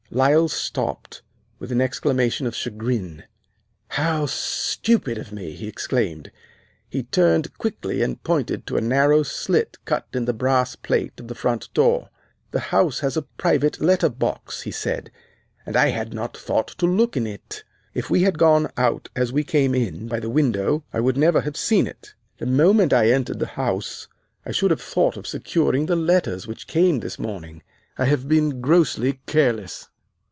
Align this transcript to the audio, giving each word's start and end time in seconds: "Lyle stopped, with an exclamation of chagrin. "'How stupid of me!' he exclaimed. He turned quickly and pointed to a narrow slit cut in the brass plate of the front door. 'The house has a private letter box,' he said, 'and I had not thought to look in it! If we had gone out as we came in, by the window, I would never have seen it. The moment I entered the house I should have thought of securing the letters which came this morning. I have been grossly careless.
"Lyle 0.13 0.49
stopped, 0.49 1.21
with 1.57 1.71
an 1.71 1.79
exclamation 1.79 2.45
of 2.45 2.53
chagrin. 2.53 3.23
"'How 3.87 4.25
stupid 4.25 5.17
of 5.17 5.31
me!' 5.31 5.53
he 5.55 5.69
exclaimed. 5.69 6.33
He 6.89 7.03
turned 7.03 7.57
quickly 7.57 8.01
and 8.01 8.21
pointed 8.21 8.67
to 8.67 8.75
a 8.75 8.81
narrow 8.81 9.23
slit 9.23 9.77
cut 9.85 10.05
in 10.11 10.25
the 10.25 10.33
brass 10.33 10.75
plate 10.75 11.17
of 11.17 11.29
the 11.29 11.33
front 11.33 11.73
door. 11.73 12.09
'The 12.51 12.59
house 12.59 12.99
has 12.99 13.15
a 13.15 13.21
private 13.21 13.79
letter 13.79 14.09
box,' 14.09 14.63
he 14.63 14.69
said, 14.71 15.11
'and 15.65 15.77
I 15.77 15.87
had 15.91 16.13
not 16.13 16.35
thought 16.35 16.67
to 16.79 16.85
look 16.85 17.15
in 17.15 17.25
it! 17.25 17.63
If 17.93 18.09
we 18.09 18.23
had 18.23 18.37
gone 18.37 18.69
out 18.75 19.07
as 19.15 19.31
we 19.31 19.45
came 19.45 19.73
in, 19.73 20.07
by 20.09 20.19
the 20.19 20.29
window, 20.29 20.83
I 20.91 20.99
would 20.99 21.15
never 21.15 21.39
have 21.39 21.55
seen 21.55 21.87
it. 21.87 22.15
The 22.37 22.45
moment 22.45 22.91
I 22.91 23.09
entered 23.11 23.39
the 23.39 23.45
house 23.55 24.09
I 24.45 24.51
should 24.51 24.71
have 24.71 24.81
thought 24.81 25.15
of 25.15 25.25
securing 25.25 25.85
the 25.85 25.95
letters 25.95 26.47
which 26.47 26.67
came 26.67 26.99
this 26.99 27.17
morning. 27.17 27.63
I 27.97 28.03
have 28.07 28.27
been 28.27 28.59
grossly 28.59 29.21
careless. 29.25 29.87